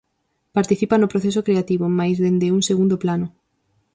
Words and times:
Participa 0.57 0.95
no 0.99 1.11
proceso 1.13 1.45
creativo, 1.47 1.85
mais 1.99 2.15
dende 2.23 2.53
un 2.57 2.61
segundo 2.69 2.95
plano. 3.03 3.27